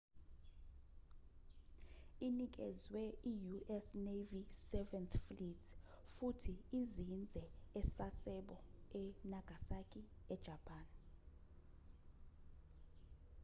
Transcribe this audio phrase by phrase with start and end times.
[2.27, 3.01] inikezwe
[3.33, 3.87] i-u.s.
[4.05, 5.61] navy seventh fleet
[6.13, 7.43] futhi izinze
[7.79, 8.55] e-sasebo
[9.01, 10.01] e-nagasaki
[10.33, 10.85] e-japan